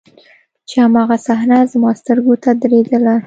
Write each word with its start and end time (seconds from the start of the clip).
چې 0.67 0.75
هماغه 0.85 1.17
صحنه 1.27 1.57
زما 1.73 1.91
سترګو 2.01 2.33
ته 2.43 2.49
درېدله. 2.63 3.15